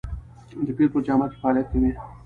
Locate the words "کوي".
1.71-1.91